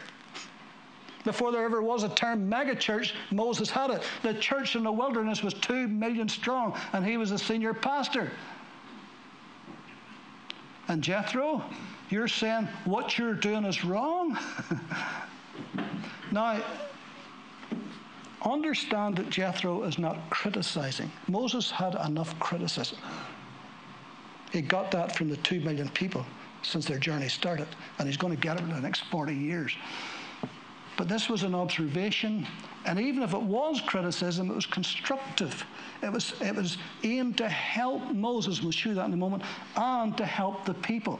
[1.25, 4.03] Before there ever was a term megachurch, Moses had it.
[4.23, 8.31] The church in the wilderness was two million strong, and he was a senior pastor.
[10.89, 11.65] And Jethro,
[12.11, 14.39] you're saying what you're doing is wrong?
[16.33, 16.63] now,
[18.43, 21.11] understand that Jethro is not criticizing.
[21.27, 22.99] Moses had enough criticism.
[24.53, 26.27] He got that from the two million people
[26.63, 27.67] since their journey started,
[27.99, 29.75] and he's going to get it in the next 40 years.
[30.97, 32.47] But this was an observation,
[32.85, 35.65] and even if it was criticism, it was constructive.
[36.03, 39.43] It was, it was aimed to help Moses, we'll show that in a moment,
[39.77, 41.19] and to help the people.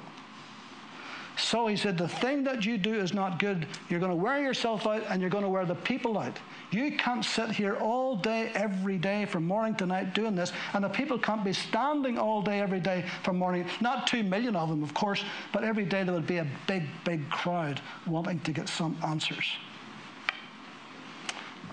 [1.37, 3.67] So he said, The thing that you do is not good.
[3.89, 6.39] You're going to wear yourself out and you're going to wear the people out.
[6.71, 10.85] You can't sit here all day, every day, from morning to night doing this, and
[10.85, 13.67] the people can't be standing all day, every day from morning.
[13.81, 16.85] Not two million of them, of course, but every day there would be a big,
[17.05, 19.57] big crowd wanting to get some answers.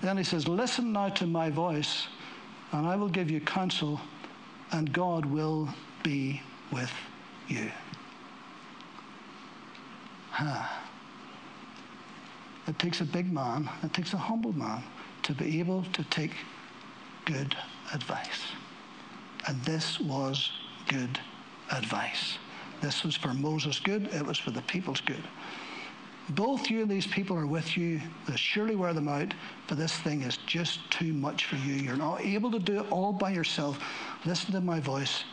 [0.00, 2.08] Then he says, Listen now to my voice,
[2.72, 4.00] and I will give you counsel,
[4.72, 5.68] and God will
[6.02, 6.92] be with
[7.46, 7.70] you.
[10.32, 10.66] Huh.
[12.66, 14.82] It takes a big man, it takes a humble man
[15.24, 16.32] to be able to take
[17.26, 17.54] good
[17.92, 18.40] advice.
[19.46, 20.50] And this was
[20.88, 21.20] good
[21.70, 22.38] advice.
[22.80, 25.22] This was for Moses' good, it was for the people's good.
[26.30, 28.00] Both you and these people are with you.
[28.26, 29.34] They'll surely wear them out,
[29.68, 31.74] but this thing is just too much for you.
[31.74, 33.78] You're not able to do it all by yourself.
[34.24, 35.24] Listen to my voice.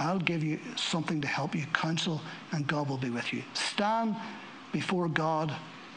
[0.00, 3.42] I'll give you something to help you counsel, and God will be with you.
[3.52, 4.16] Stand
[4.72, 5.54] before God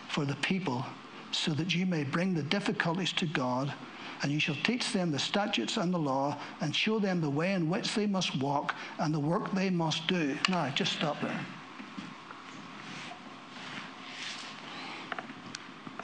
[0.10, 0.86] for the people
[1.32, 3.74] so that you may bring the difficulties to God,
[4.22, 7.54] and you shall teach them the statutes and the law, and show them the way
[7.54, 10.38] in which they must walk and the work they must do.
[10.50, 11.40] Now, just stop there.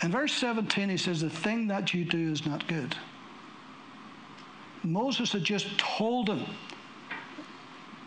[0.01, 2.95] In verse 17, he says, The thing that you do is not good.
[4.83, 6.45] Moses had just told him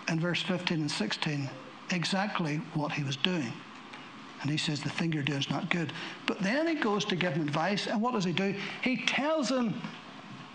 [0.09, 1.49] in verse 15 and 16
[1.91, 3.53] exactly what he was doing.
[4.43, 5.93] And he says, The thing you're doing is not good.
[6.27, 8.55] But then he goes to give him advice, and what does he do?
[8.83, 9.81] He tells him,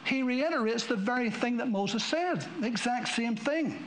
[0.03, 3.85] he reiterates the very thing that Moses said, the exact same thing.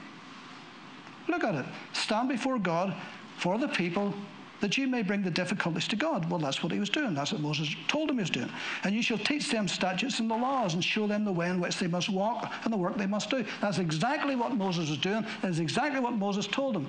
[1.28, 1.64] Look at it.
[1.92, 2.94] Stand before God
[3.38, 4.14] for the people
[4.60, 6.30] that you may bring the difficulties to God.
[6.30, 7.14] Well, that's what he was doing.
[7.14, 8.50] That's what Moses told him he was doing.
[8.84, 11.60] And you shall teach them statutes and the laws and show them the way in
[11.60, 13.44] which they must walk and the work they must do.
[13.60, 15.24] That's exactly what Moses was doing.
[15.42, 16.88] That's exactly what Moses told him.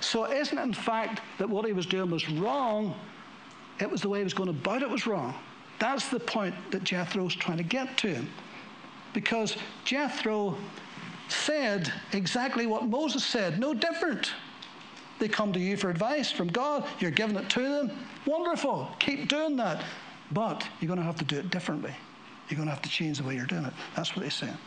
[0.00, 2.94] So isn't it in fact that what he was doing was wrong?
[3.80, 5.34] It was the way he was going about it was wrong.
[5.78, 8.24] That's the point that Jethro's trying to get to.
[9.14, 10.56] Because Jethro
[11.28, 14.32] said exactly what Moses said, no different.
[15.22, 16.84] They come to you for advice from God.
[16.98, 17.92] You're giving it to them.
[18.26, 18.88] Wonderful.
[18.98, 19.84] Keep doing that.
[20.32, 21.94] But you're going to have to do it differently.
[22.48, 23.72] You're going to have to change the way you're doing it.
[23.94, 24.58] That's what he's saying.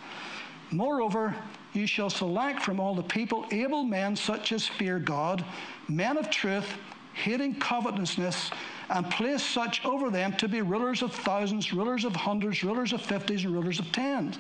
[0.71, 1.35] Moreover,
[1.73, 5.43] you shall select from all the people able men such as fear God,
[5.89, 6.77] men of truth,
[7.15, 8.49] hating covetousness,
[8.89, 13.01] and place such over them to be rulers of thousands, rulers of hundreds, rulers of
[13.01, 14.37] fifties, and rulers of tens.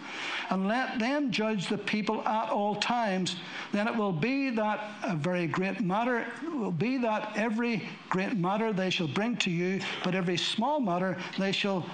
[0.49, 3.37] And let them judge the people at all times.
[3.71, 8.73] Then it will be that a very great matter will be that every great matter
[8.73, 11.85] they shall bring to you, but every small matter they shall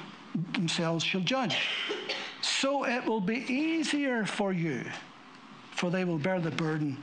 [0.54, 1.68] themselves shall judge.
[2.42, 4.84] So it will be easier for you,
[5.72, 6.98] for they will bear the burden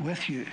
[0.00, 0.46] with you.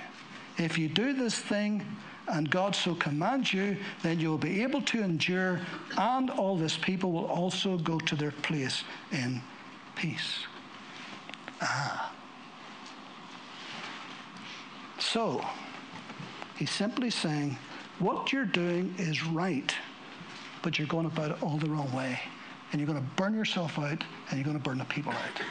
[0.58, 1.84] If you do this thing,
[2.28, 5.60] and God so commands you, then you will be able to endure,
[5.96, 9.40] and all this people will also go to their place in
[9.96, 10.46] peace.
[11.60, 12.12] Ah.
[14.98, 15.44] So,
[16.56, 17.56] he's simply saying,
[17.98, 19.74] what you're doing is right,
[20.62, 22.18] but you're going about it all the wrong way.
[22.70, 25.42] And you're going to burn yourself out, and you're going to burn the people out.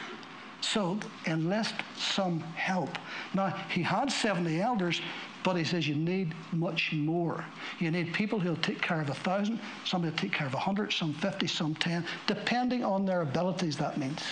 [0.60, 2.90] So enlist some help.
[3.34, 5.00] Now, he had 70 elders,
[5.44, 7.44] but he says you need much more.
[7.78, 10.58] You need people who'll take care of a thousand, somebody will take care of a
[10.58, 14.22] hundred, some 50, some 10, depending on their abilities, that means.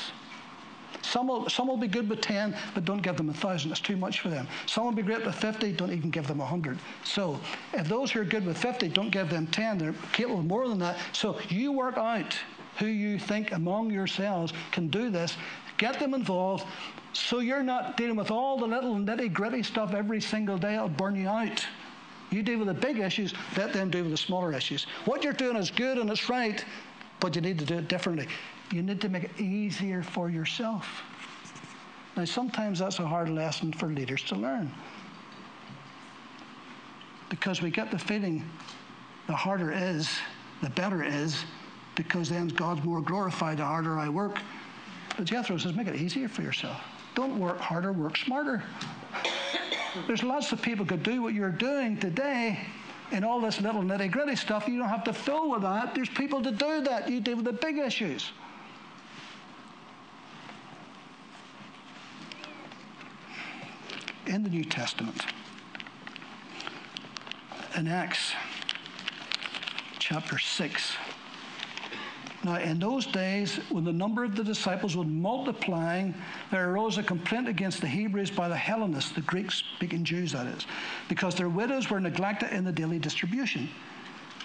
[1.03, 3.71] Some will, some will be good with 10, but don't give them a thousand.
[3.71, 4.47] It's too much for them.
[4.67, 6.79] Some will be great with 50, don't even give them a 100.
[7.05, 7.41] So
[7.73, 10.69] if those who are good with 50 don't give them 10, they're capable of more
[10.69, 10.99] than that.
[11.13, 12.37] So you work out
[12.79, 15.37] who you think among yourselves can do this.
[15.79, 16.67] Get them involved,
[17.13, 20.89] so you're not dealing with all the little nitty gritty stuff every single day, it'll
[20.89, 21.67] burn you out.
[22.31, 24.87] You deal with the big issues, let them deal with the smaller issues.
[25.05, 26.65] What you're doing is good and it's right,
[27.19, 28.29] but you need to do it differently.
[28.73, 31.03] You need to make it easier for yourself.
[32.17, 34.73] Now, sometimes that's a hard lesson for leaders to learn.
[37.29, 38.45] Because we get the feeling
[39.27, 40.11] the harder it is,
[40.63, 41.45] the better it is,
[41.95, 44.39] because then God's more glorified the harder I work.
[45.17, 46.81] But Jethro says, make it easier for yourself.
[47.15, 48.63] Don't work harder, work smarter.
[50.07, 52.61] There's lots of people could do what you're doing today
[53.13, 54.69] and all this little nitty gritty stuff.
[54.69, 55.95] You don't have to fill with that.
[55.95, 57.09] There's people to do that.
[57.09, 58.31] You deal with the big issues.
[64.27, 65.27] In the New Testament,
[67.77, 68.33] in Acts
[69.99, 70.93] chapter 6,
[72.43, 76.15] now, in those days, when the number of the disciples was multiplying,
[76.51, 80.47] there arose a complaint against the Hebrews by the Hellenists, the Greek speaking Jews, that
[80.47, 80.67] is,
[81.09, 83.69] because their widows were neglected in the daily distribution.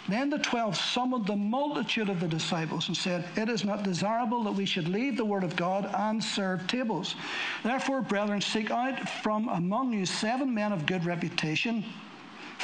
[0.09, 4.43] Then the twelve summoned the multitude of the disciples and said, It is not desirable
[4.43, 7.15] that we should leave the word of God and serve tables.
[7.63, 11.83] Therefore, brethren, seek out from among you seven men of good reputation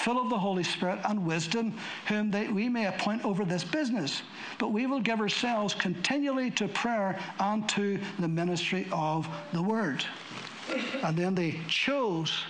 [0.04, 1.74] full of the Holy Spirit and wisdom,
[2.08, 4.24] whom they, we may appoint over this business.
[4.58, 10.04] But we will give ourselves continually to prayer and to the ministry of the word.
[11.04, 12.46] And then they chose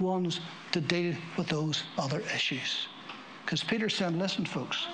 [0.00, 0.40] ones
[0.72, 2.88] to deal with those other issues.
[3.44, 4.86] Because Peter said, listen, folks,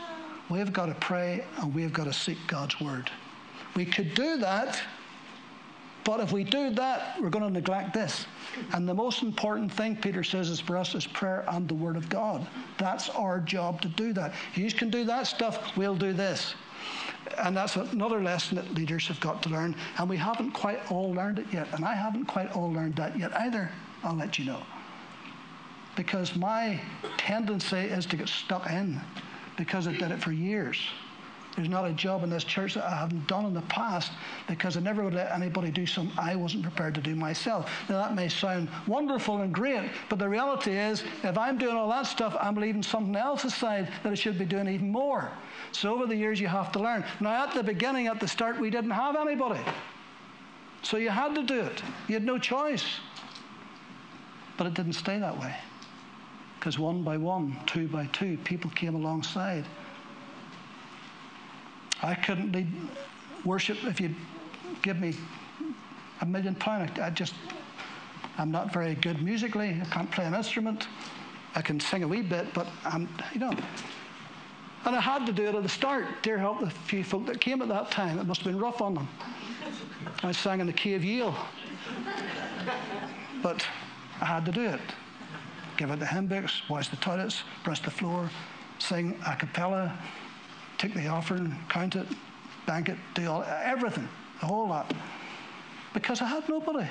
[0.51, 3.11] we've got to pray and we've got to seek God's word.
[3.75, 4.83] We could do that
[6.05, 8.27] but if we do that, we're going to neglect this.
[8.73, 11.97] And the most important thing, Peter says, is for us is prayer and the Word
[11.97, 12.47] of God.
[12.79, 14.35] That's our job to do that.
[14.55, 16.55] You can do that stuff, we'll do this.
[17.39, 19.77] And that's another lesson that leaders have got to learn.
[19.99, 21.69] And we haven't quite all learned it yet.
[21.73, 23.71] And I haven't quite all learned that yet either.
[24.03, 24.63] I'll let you know.
[25.95, 26.81] Because my
[27.17, 29.01] tendency is to get stuck in
[29.57, 30.79] because I did it for years.
[31.57, 34.13] There's not a job in this church that I haven't done in the past
[34.49, 37.71] because I never would let anybody do something I wasn't prepared to do myself.
[37.91, 41.91] Now, that may sound wonderful and great, but the reality is, if I'm doing all
[41.91, 45.31] that stuff, I'm leaving something else aside that I should be doing even more.
[45.73, 47.05] So, over the years, you have to learn.
[47.21, 49.61] Now, at the beginning, at the start, we didn't have anybody.
[50.81, 51.83] So, you had to do it.
[52.09, 52.87] You had no choice.
[54.57, 55.55] But it didn't stay that way.
[56.59, 59.65] Because one by one, two by two, people came alongside.
[62.03, 62.69] I couldn't lead
[63.45, 64.15] worship if you
[64.83, 65.15] give me
[66.21, 66.99] a million pounds.
[66.99, 67.35] I just,
[68.39, 69.81] I'm not very good musically.
[69.81, 70.89] I can't play an instrument.
[71.55, 73.53] I can sing a wee bit, but I'm, you know.
[74.85, 76.07] And I had to do it at the start.
[76.23, 78.19] Dear help the few folk that came at that time.
[78.19, 79.09] It must have been rough on them.
[80.25, 81.37] I sang in the key of Yale.
[83.43, 83.65] But
[84.21, 84.81] I had to do it.
[85.77, 88.29] Give out the hymn books, wash the toilets, brush the floor,
[88.79, 89.97] sing a cappella,
[90.83, 92.09] take the offering, count it,
[92.67, 94.09] bank it, do all everything,
[94.41, 94.93] the whole lot.
[95.95, 96.89] Because I had nobody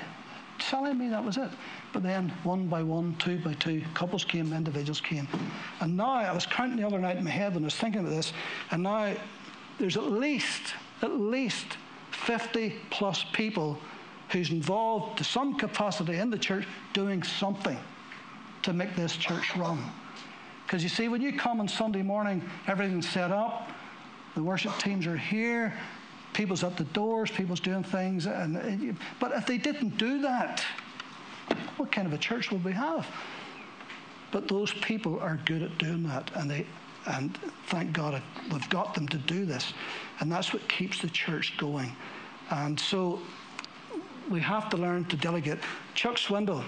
[0.58, 1.50] telling me that was it.
[1.92, 5.28] But then one by one, two by two, couples came, individuals came.
[5.80, 8.00] And now I was counting the other night in my head when I was thinking
[8.00, 8.32] about this,
[8.70, 9.14] and now
[9.78, 10.72] there's at least,
[11.02, 11.76] at least
[12.12, 13.78] 50 plus people
[14.30, 17.78] who's involved to some capacity in the church doing something
[18.62, 19.78] to make this church run.
[20.64, 23.70] Because you see, when you come on Sunday morning, everything's set up,
[24.34, 25.74] the worship teams are here,
[26.32, 28.26] people's at the doors, people's doing things.
[28.26, 30.64] And, but if they didn't do that,
[31.76, 33.06] what kind of a church would we have?
[34.30, 36.66] But those people are good at doing that, and they
[37.06, 38.22] and thank God
[38.52, 39.74] we've got them to do this,
[40.20, 41.94] and that's what keeps the church going.
[42.50, 43.20] And so
[44.30, 45.58] we have to learn to delegate.
[45.94, 46.64] Chuck Swindoll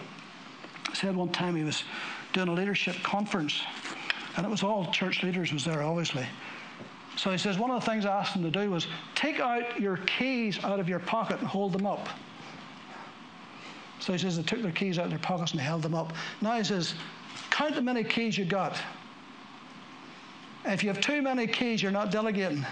[0.93, 1.85] said one time he was
[2.33, 3.63] doing a leadership conference,
[4.37, 6.27] and it was all church leaders was there, obviously.
[7.17, 9.81] So he says one of the things I asked them to do was take out
[9.81, 12.09] your keys out of your pocket and hold them up.
[14.01, 16.13] So he says they took their keys out of their pockets and held them up.
[16.41, 16.95] Now he says,
[17.51, 18.77] count the many keys you got.
[20.65, 22.67] If you have too many keys, you're not delegating.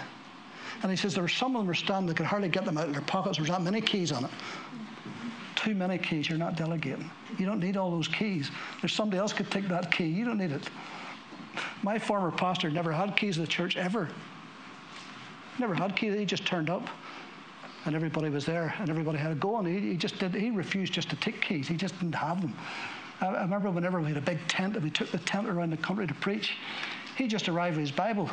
[0.81, 2.77] And he says there were some of them were standing that could hardly get them
[2.77, 3.37] out of their pockets.
[3.37, 4.31] There's that many keys on it.
[5.55, 7.09] Too many keys, you're not delegating.
[7.37, 8.51] You don't need all those keys.
[8.81, 10.07] There's somebody else could take that key.
[10.07, 10.69] You don't need it.
[11.83, 14.09] My former pastor never had keys to the church ever.
[15.59, 16.17] Never had keys.
[16.17, 16.87] He just turned up,
[17.85, 19.57] and everybody was there, and everybody had a go.
[19.57, 20.33] And he, he just did.
[20.33, 21.67] He refused just to take keys.
[21.67, 22.55] He just didn't have them.
[23.21, 25.69] I, I remember whenever we had a big tent and we took the tent around
[25.69, 26.57] the country to preach,
[27.15, 28.29] he just arrived with his Bible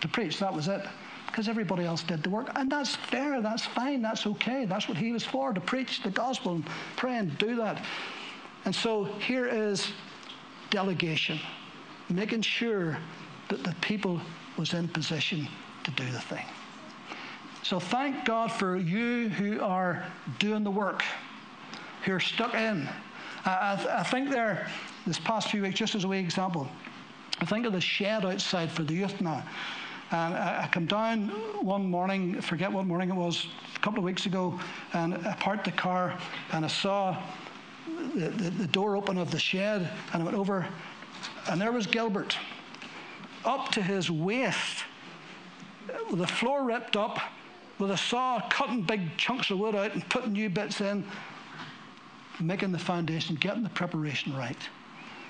[0.00, 0.38] to preach.
[0.38, 0.86] That was it.
[1.26, 2.50] Because everybody else did the work.
[2.54, 4.64] And that's fair, that's fine, that's okay.
[4.64, 6.66] That's what he was for, to preach the gospel and
[6.96, 7.84] pray and do that.
[8.64, 9.92] And so here is
[10.70, 11.38] delegation,
[12.08, 12.96] making sure
[13.48, 14.20] that the people
[14.56, 15.46] was in position
[15.86, 16.44] to do the thing.
[17.62, 20.04] So thank God for you who are
[20.38, 21.02] doing the work,
[22.04, 22.88] who are stuck in.
[23.44, 24.68] I, I think there,
[25.06, 26.68] this past few weeks, just as a wee example,
[27.40, 29.44] I think of the shed outside for the youth now.
[30.10, 31.28] And I, I come down
[31.64, 34.58] one morning, forget what morning it was, a couple of weeks ago,
[34.92, 36.18] and I parked the car
[36.52, 37.16] and I saw
[38.14, 40.66] the, the, the door open of the shed and I went over,
[41.48, 42.36] and there was Gilbert
[43.44, 44.84] up to his waist
[46.10, 47.18] with the floor ripped up,
[47.78, 51.04] with a saw cutting big chunks of wood out and putting new bits in,
[52.40, 54.56] making the foundation, getting the preparation right.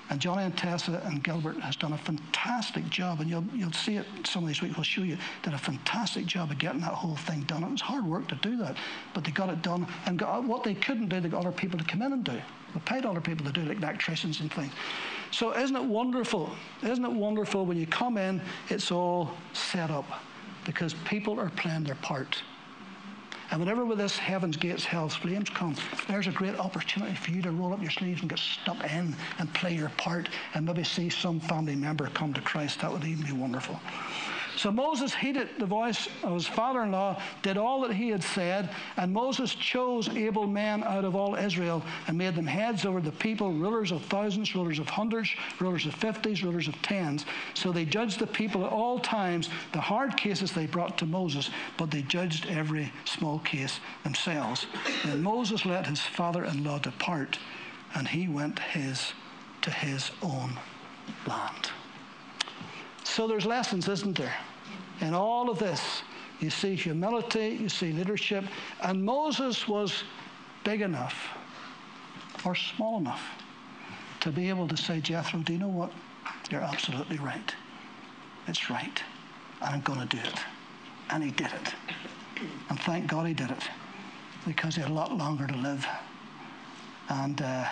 [0.09, 3.97] And Johnny and Tessa and Gilbert has done a fantastic job, and you'll, you'll see
[3.97, 4.77] it some of these weeks.
[4.77, 5.17] We'll show you.
[5.43, 7.63] Did a fantastic job of getting that whole thing done.
[7.63, 8.77] It was hard work to do that,
[9.13, 9.85] but they got it done.
[10.05, 12.39] And got, what they couldn't do, they got other people to come in and do.
[12.73, 14.71] They paid other people to do, like electricians and things.
[15.31, 16.51] So isn't it wonderful?
[16.83, 20.05] Isn't it wonderful when you come in, it's all set up
[20.67, 22.43] because people are playing their part.
[23.49, 25.73] And whenever with this heaven's gates, hell's flames come,
[26.07, 29.15] there's a great opportunity for you to roll up your sleeves and get stuck in
[29.39, 32.81] and play your part and maybe see some family member come to Christ.
[32.81, 33.79] That would even be wonderful.
[34.57, 38.23] So Moses heeded the voice of his father in law, did all that he had
[38.23, 42.99] said, and Moses chose able men out of all Israel and made them heads over
[42.99, 45.29] the people, rulers of thousands, rulers of hundreds,
[45.59, 47.25] rulers of fifties, rulers of tens.
[47.53, 49.49] So they judged the people at all times.
[49.73, 54.65] The hard cases they brought to Moses, but they judged every small case themselves.
[55.03, 57.37] And Moses let his father in law depart,
[57.93, 59.13] and he went his
[59.61, 60.57] to his own
[61.27, 61.69] land.
[63.17, 64.35] So there's lessons, isn't there?
[65.01, 66.03] In all of this,
[66.39, 68.45] you see humility, you see leadership,
[68.83, 70.03] and Moses was
[70.63, 71.15] big enough
[72.45, 73.23] or small enough
[74.19, 75.91] to be able to say, Jethro, do you know what?
[76.51, 77.55] You're absolutely right.
[78.47, 79.01] It's right.
[79.61, 80.39] And I'm going to do it.
[81.09, 81.73] And he did it.
[82.69, 83.63] And thank God he did it
[84.45, 85.87] because he had a lot longer to live.
[87.09, 87.65] And uh,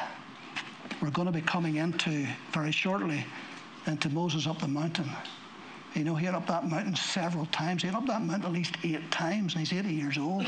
[1.03, 3.23] we're going to be coming into very shortly
[3.87, 5.09] into Moses up the mountain.
[5.93, 7.81] You know, he had up that mountain several times.
[7.81, 10.45] He had up that mountain at least eight times, and he's 80 years old.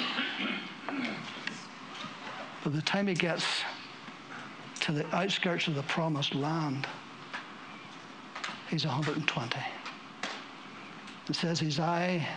[2.63, 3.45] By the time he gets
[4.81, 6.85] to the outskirts of the promised land,
[8.69, 9.57] he's 120.
[11.29, 12.27] It says his eye,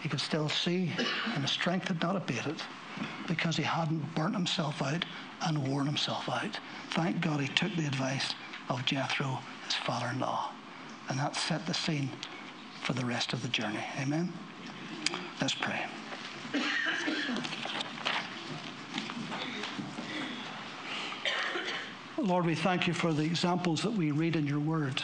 [0.00, 0.92] he could still see,
[1.34, 2.62] and his strength had not abated
[3.26, 5.04] because he hadn't burnt himself out
[5.42, 6.58] and worn himself out.
[6.90, 8.34] Thank God he took the advice
[8.68, 9.38] of Jethro,
[9.72, 10.52] his father in law.
[11.08, 12.10] And that set the scene
[12.82, 13.84] for the rest of the journey.
[14.00, 14.32] Amen?
[15.40, 15.84] Let's pray.
[22.18, 25.02] Lord, we thank you for the examples that we read in your word.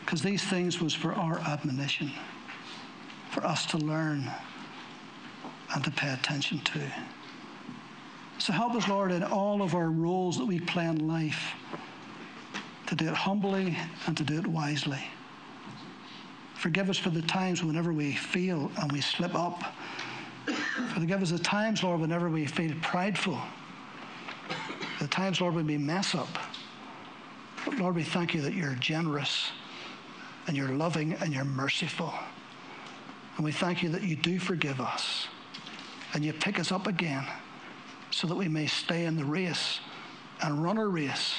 [0.00, 2.10] Because these things was for our admonition,
[3.30, 4.30] for us to learn
[5.74, 6.80] and to pay attention to.
[8.38, 11.52] So help us, Lord, in all of our roles that we play in life,
[12.88, 13.76] to do it humbly
[14.06, 15.02] and to do it wisely.
[16.54, 19.62] Forgive us for the times whenever we feel and we slip up.
[20.94, 23.38] Forgive us the times, Lord, whenever we feel prideful.
[25.00, 26.38] The times, Lord, when we mess up.
[27.66, 29.50] But Lord, we thank you that you're generous
[30.46, 32.14] and you're loving and you're merciful.
[33.36, 35.28] And we thank you that you do forgive us
[36.14, 37.26] and you pick us up again
[38.10, 39.80] so that we may stay in the race
[40.40, 41.34] and run our race